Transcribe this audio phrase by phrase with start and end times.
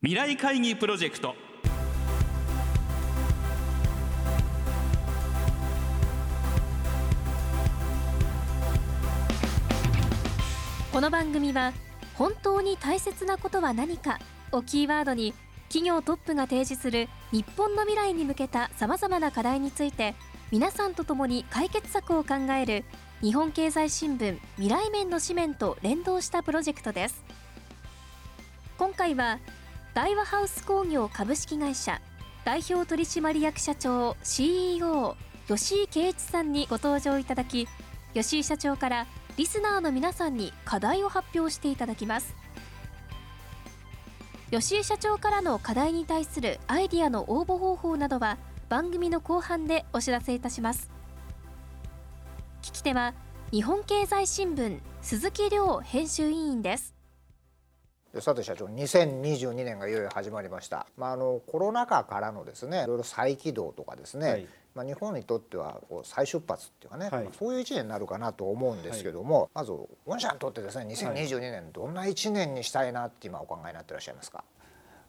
[0.00, 1.34] 未来会議プロジェクト。
[10.92, 11.72] この番組は
[12.14, 14.20] 本当に大切なことは何か
[14.52, 15.34] をキーワードに
[15.66, 20.14] 企業トップが提示する日本の未来に向けたさまざまな課題について
[20.52, 22.84] 皆さんと共に解決策を考える
[23.20, 27.24] 日本経済新聞未来面の紙面と連動したプロジェクトです。
[28.78, 29.40] 今回は
[29.98, 32.00] 大和ハウス工業株式会社
[32.44, 35.16] 代表取締役社長 CEO
[35.48, 37.66] 吉井圭一さんにご登場いただき
[38.14, 42.32] 吉井社長からリスナーの皆さんに課題を発表していただきます。
[44.52, 48.38] 吉井社長からの課題に対するアイディアの応募方法などは
[48.68, 50.92] 番組の後半でお知らせいたします。
[52.62, 53.14] 聞き手は
[53.50, 56.97] 日本経済新聞鈴木亮編集委員です。
[58.20, 69.72] さて社長2022年がいよいよ始まりました、まあ、あのコロナ禍からのですねいろいろ再起動とかですね、はい、まあ、日本にとってはこう再出発っていうかね、はい、そういう1年になるかなと思うんですけども、はい、まず
[70.06, 74.42] 御社にとってですね2022年どんな1年にしたいなって今お考えになってらっしゃいますか？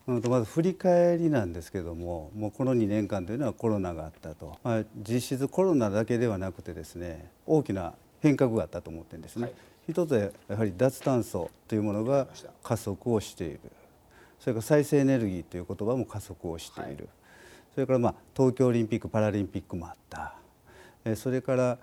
[0.06, 9.54] まず振り返りなんですけどももうこの2年間というのはコロナがあったと、まあ、実質コロナだけではなくてですね大きな変革があったと思ってるんですね。
[9.90, 12.28] 一つはやはり脱炭素というものが
[12.64, 13.60] 加速をしている。
[14.40, 16.96] それから再生エネルギーという言葉も加速をしている、はい、
[17.74, 20.36] それからまあ東京オリンピック・パラリンピックもあった。
[21.16, 21.78] それから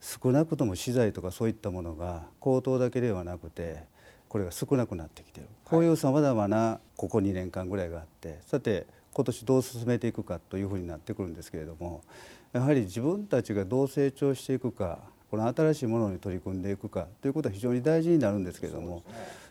[0.00, 3.84] 少なくとも資材とかそういったものが高騰だけではなくて
[4.28, 5.48] これが少なくなってきている。
[5.64, 8.38] こういうさまざまなここ2年間ぐらいがあって。
[8.46, 12.04] さて今年どう進めていくかというふうになってくるんですけれども
[12.52, 14.98] やはり自分たちがどう成長していくか
[15.30, 19.02] この新しいものに取り組んでいくかということは非常に大事になるんですけれども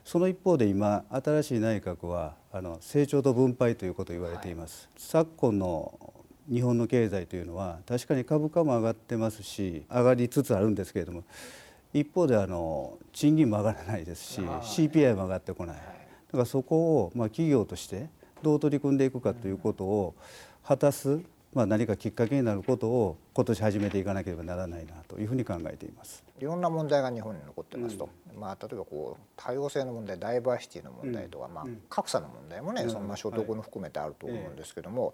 [0.03, 4.89] その一方で今新しい内閣はあの成長と分配ということを言われています。
[4.95, 6.13] 昨今の
[6.49, 11.23] 日本の経済というのは確かに株価も上がってますし上がりつつあるんですけれども
[11.91, 18.09] 一方であの賃金も上がらないですし CPI も上がってこないだからそこをまあ企業として
[18.43, 20.13] どう取り組んでいくかということを
[20.63, 21.19] 果たす
[21.55, 26.21] まあ、何かきっかけになることを今年始めていかなければならないなというふうに考えています。
[26.37, 35.11] いろんな問題が日本に残ってますと、うん、まあ、例えばこう多様性の問題ダイバーシティの問題とか、うん、まあ、格差の問題もね、うん、そのまあ所得の含めてあると思うんですけども、は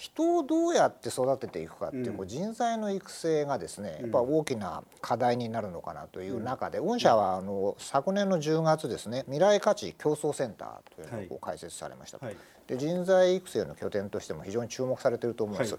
[0.00, 12.18] 人をどうやって育てていくかっていうこう人材の育成がですねやっぱ大きな課題になるのかなという中で御社はあの昨年の10月ですね未来価値競争センターというのをこう開設されました。
[12.66, 15.76] で人材育成の拠点としても非常に注目されていると思うんです、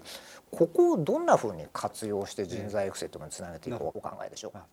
[0.52, 4.66] ここをどんなふうに活用して人材育成というのにつなげていくお考えでしょうか？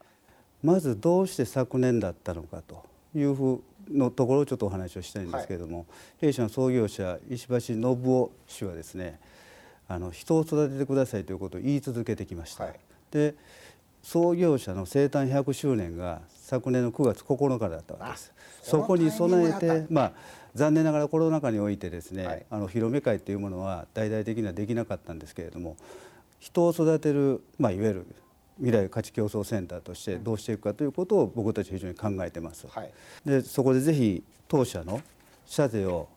[0.62, 2.84] まずどうして昨年だったのかと
[3.16, 5.88] いうふうのところをちょっとお話をしたいんですけれども、はい、
[6.28, 9.20] 弊社の創業者石橋信夫氏はですね
[9.90, 12.66] あの人を育ててくださいということを言い続けてきました。
[12.66, 12.80] はい、
[13.12, 13.34] で
[14.04, 18.32] 創業者の生誕100周年が昨年の9月9日だったわけです。
[18.62, 20.14] そこに備えて、まあ、
[20.54, 25.76] 残念ながらコロナ禍においてですね、はい、あの広め会というものは大々的にはできなかったんですけれども
[26.40, 28.08] 人を育てる、まあ、いわゆる
[28.58, 32.68] 未来価値競争センターとしてどうしていくかということを僕たち非常に考えてます。
[32.68, 32.92] はい、
[33.26, 35.02] でそこでぜひ当社の
[35.46, 36.08] 社税を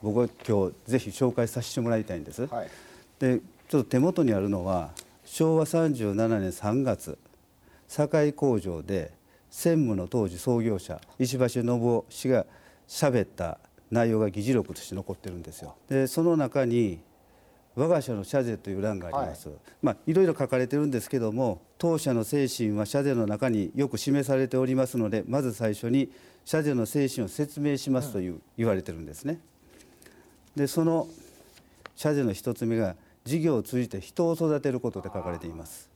[0.00, 2.46] 僕は今日ぜひ紹介させてもらいたいんです。
[2.46, 2.70] はい
[3.18, 4.90] でちょっと手元にあるのは
[5.24, 7.18] 昭和37年3月
[7.88, 9.12] 堺工場で
[9.50, 12.46] 専務の当時創業者石橋信夫氏が
[12.86, 13.58] 喋った
[13.90, 15.74] 内容が議事録として残ってるんですよ。
[15.88, 17.00] でその中に
[17.74, 26.10] 我が社の社税という欄があります、はい、まあいろいろ書かれてるんですけども当社の精神は社税の中によく示されておりますのでまず最初に
[26.44, 29.38] 社税の精神を説明しますという、言われてるんですね。
[30.56, 31.06] でその
[31.94, 32.96] 社税の一つ目が
[33.28, 35.90] 事業を通じて人を育てることで書かれています。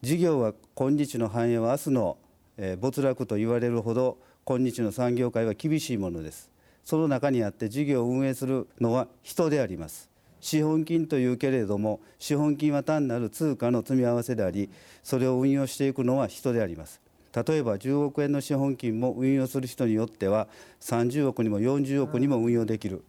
[0.00, 2.16] 事業は今日の繁栄は明日の、
[2.56, 6.50] え没落と言われるほど今日の産業界は厳しいものです。
[6.84, 10.08] その中にあって事業を運営するのは人であります。
[10.40, 14.70] 資本金というけれども資本金は単なる通貨の積み合わせであり
[15.04, 17.02] それを運用していくのは人であります。
[17.34, 20.48] 例えば10億円の資本金も運用する人によっては
[20.80, 23.04] 30億にも40億にも運用できる。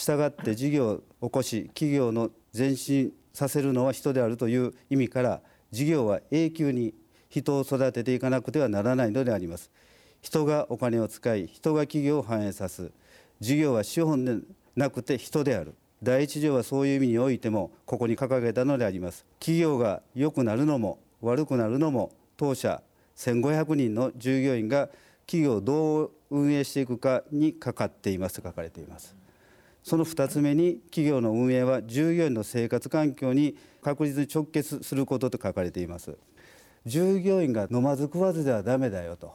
[0.00, 6.94] したがって事業を起こし企業の前進させるのは人であるという意味から事業は永久に
[7.28, 9.70] 人を育てていかなくてはならないのであります。
[10.22, 12.90] 人がお金を使い人が企業を反映さす。
[13.40, 14.36] 事業は資本で
[14.74, 15.74] なくて人である。
[16.02, 19.26] 第一条はそういう意味においてもここに掲げたのであります。
[19.38, 22.82] 企業が良くなるのも悪くなるのも当社
[23.16, 24.88] 1500人の従業員が
[25.26, 29.14] 企業をどう運営していくかにかかっていますと書かれています。
[29.82, 36.16] その2つ目に企業の運営は従業員の生活環境に確実に直結することと書かれています。
[36.86, 39.34] 従業員が飲まず食わずではダメだよと。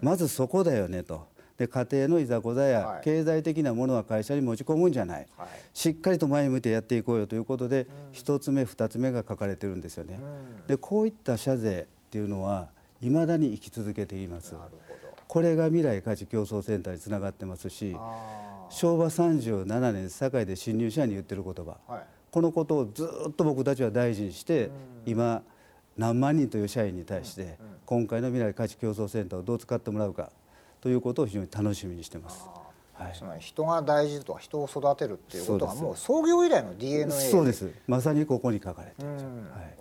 [0.00, 1.26] まずそこだよねと。
[1.56, 10.18] で家庭のいざこざや経済的なものは会社に持ち込むんじゃない、はい、しっかりと前向いてやっていこうよということで、1つ目2つ目が書かれてるんですよね。
[10.66, 12.70] でこういった社税っていうのは
[13.00, 14.54] いまだに生き続けています。
[15.28, 17.96] これが未来価値競争センターにつながってますし
[18.70, 24.70] 昭和37年堺で新入社員に言ってる言葉、はい、このことをずっと僕たちは大事にして、
[25.06, 25.42] 今
[25.96, 30.30] 何万人という社員に対して、今回の未来価値競争センターをどう使ってもらうか
[30.80, 32.48] ということを非常に楽しみにしてます。
[32.94, 37.68] はい、つまり人が大事とか人を育てるっていうことはもう創業以来の DNA そうです。
[37.88, 39.16] まさにここに書かれてる、は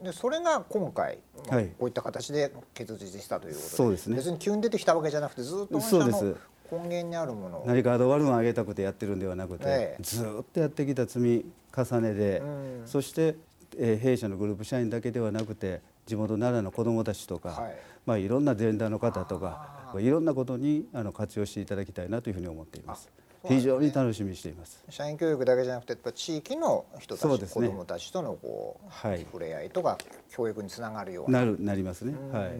[0.01, 1.19] い、でそれが今回、
[1.49, 6.35] まあ、こういった形で結実したということで,、そうですね、別に急に出てきたわけじゃなくてずっとそうです
[6.71, 11.45] 根源にあるもの何かアドワルンを上げたくてやってるんではなくて、ええ、ずっとやってきた積み
[11.75, 12.41] 重ねで、
[12.85, 13.35] そして、
[13.77, 17.75] えー、弊社のグループ社員だけではなくて地元奈良の子どもたちとか、はい。
[18.05, 23.09] まあ、いろんな前段の方とかいろんなことにあの活用していただきたいなというふうに思っています。
[23.47, 24.83] 非常に楽しみにしています。
[24.89, 29.97] 社員教育だけじゃなくて、やっぱ地域の人たち、ね、子どもたちとのこう、はい、触れ合いとか
[30.29, 32.13] 教育につながるようななるなりますね。
[32.31, 32.51] はい。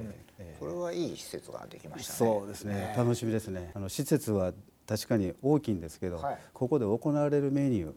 [0.59, 2.93] これはいい施設ができました、ね、そうですね。
[2.97, 3.71] 楽しみですね。
[3.73, 4.53] あの施設は
[4.85, 7.95] 確かに大きいんですけど、はい、ここで行われるメニュー、うん、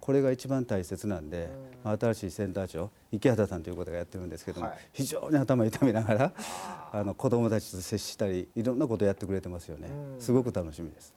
[0.00, 1.48] これが一番大切なんで、
[1.84, 6.32] うん、新しいセンター長池畑さんという方がやってるんですけども、はい、非常に頭痛めながら
[6.92, 11.14] あの子どもたちと接したりいろんなことをやってくれてますよね、うん、すごく楽しみです。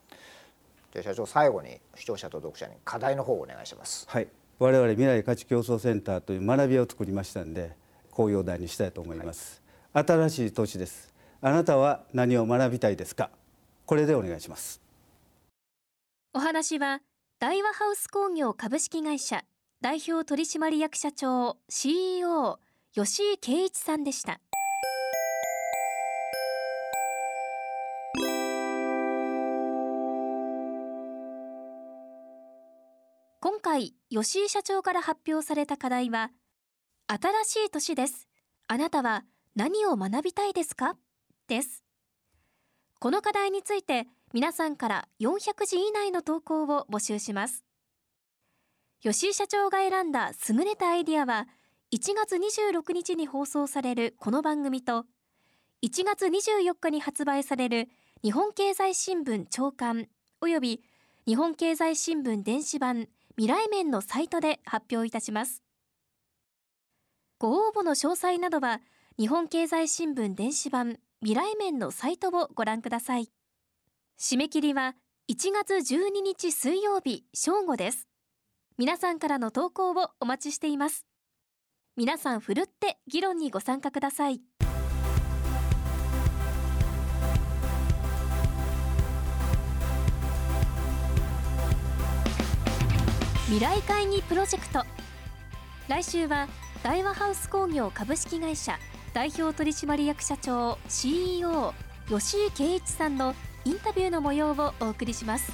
[0.92, 4.06] じゃ社長最後に視聴者と読者に課題の方をお願いします。
[4.10, 4.28] はい。
[4.60, 7.76] 我々未来価値競争センターという学びを作りましたんで
[8.12, 11.14] 紅葉台にしたいと思います、はい、新しい年です。
[11.42, 13.32] あなたは何を学びたいですか？
[13.88, 14.82] これでお願いします。
[16.34, 17.02] お話は
[17.40, 19.44] 大和ハウス工業株式会社
[19.82, 22.60] 代表取締役社長 CEO
[22.94, 24.40] 吉井圭一さんでした
[33.62, 36.31] 回吉井社長から発表された課題は
[37.08, 38.28] 新しい年です。
[38.68, 39.24] あなたは
[39.56, 40.96] 何を学びたいですか？
[41.48, 41.84] です。
[43.00, 47.63] この課題について皆さんから400字以内の投稿を募集します。
[49.02, 51.48] 吉井社長が選んだ優れたアイディアは
[51.92, 55.06] 1月26日に放送されるこの番組と
[55.84, 57.90] 1月24日に発売される
[58.24, 60.07] 日本経済新聞長官
[60.40, 60.84] および
[61.25, 63.07] 日本経済新聞電子版
[63.38, 65.63] 未来面のサイトで発表いたします。
[67.39, 68.81] ご応募の詳細などは
[69.18, 73.30] 日本経済新聞電子版未来面のサイトをご覧ください。
[74.19, 74.95] 締め切りは
[75.31, 78.07] 1月12日水曜日正午です。
[78.78, 81.06] 皆さんからの投稿をお待ちしています。
[81.95, 84.42] 皆さんふるって議論にご参加ください。
[93.51, 94.86] 未来会議プロジェクト。
[95.89, 96.48] 来週は
[96.83, 98.80] 大和ハウス工業株式会社
[99.13, 101.74] 代表取締役社長 CEO
[102.07, 105.51] 吉井圭一さんのインタビューの模様をお送りします。